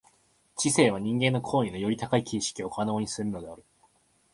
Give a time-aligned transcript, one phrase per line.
[0.55, 3.63] 知性は人間の行為のより高い形式を可能にするのである。